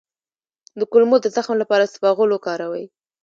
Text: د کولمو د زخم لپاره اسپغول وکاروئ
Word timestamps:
د 0.79 0.81
کولمو 0.91 1.17
د 1.21 1.27
زخم 1.35 1.55
لپاره 1.61 1.83
اسپغول 1.85 2.29
وکاروئ 2.31 2.85